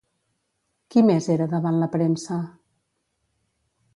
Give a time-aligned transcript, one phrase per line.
[0.93, 2.39] Qui més era davant la premsa?